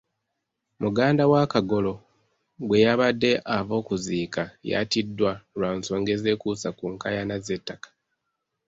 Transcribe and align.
Muganda 0.81 1.23
wa 1.31 1.43
Kagolo 1.53 1.93
gwe 2.67 2.77
yabadde 2.85 3.31
ava 3.57 3.73
okuziika 3.81 4.43
yattiddwa 4.69 5.31
lwa 5.57 5.69
nsonga 5.77 6.09
ezekuusa 6.17 6.69
ku 6.77 6.83
nkaayana 6.93 7.35
z'ettaka. 7.45 7.89